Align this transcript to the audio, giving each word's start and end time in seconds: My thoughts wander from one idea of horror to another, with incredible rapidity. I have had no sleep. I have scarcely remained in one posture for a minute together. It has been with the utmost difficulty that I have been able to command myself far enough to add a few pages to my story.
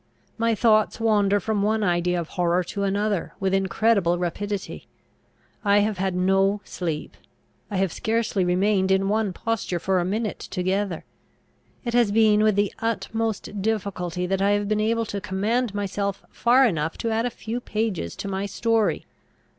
My 0.35 0.55
thoughts 0.55 0.99
wander 0.99 1.39
from 1.39 1.61
one 1.61 1.83
idea 1.83 2.19
of 2.19 2.29
horror 2.29 2.63
to 2.63 2.81
another, 2.81 3.33
with 3.39 3.53
incredible 3.53 4.17
rapidity. 4.17 4.87
I 5.63 5.81
have 5.81 5.99
had 5.99 6.15
no 6.15 6.59
sleep. 6.63 7.15
I 7.69 7.77
have 7.77 7.93
scarcely 7.93 8.43
remained 8.43 8.89
in 8.89 9.09
one 9.09 9.31
posture 9.31 9.77
for 9.77 9.99
a 9.99 10.03
minute 10.03 10.39
together. 10.39 11.05
It 11.85 11.93
has 11.93 12.11
been 12.11 12.41
with 12.41 12.55
the 12.55 12.73
utmost 12.79 13.61
difficulty 13.61 14.25
that 14.25 14.41
I 14.41 14.53
have 14.53 14.67
been 14.67 14.81
able 14.81 15.05
to 15.05 15.21
command 15.21 15.75
myself 15.75 16.23
far 16.31 16.65
enough 16.65 16.97
to 16.97 17.11
add 17.11 17.27
a 17.27 17.29
few 17.29 17.59
pages 17.59 18.15
to 18.15 18.27
my 18.27 18.47
story. 18.47 19.05